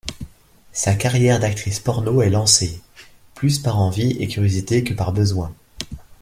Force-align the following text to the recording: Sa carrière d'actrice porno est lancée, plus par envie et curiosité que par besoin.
Sa 0.71 0.95
carrière 0.95 1.39
d'actrice 1.39 1.79
porno 1.79 2.23
est 2.23 2.31
lancée, 2.31 2.81
plus 3.35 3.59
par 3.59 3.77
envie 3.77 4.13
et 4.19 4.27
curiosité 4.27 4.83
que 4.83 4.95
par 4.95 5.13
besoin. 5.13 5.53